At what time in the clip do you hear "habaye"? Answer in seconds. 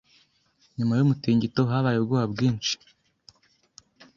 1.71-1.97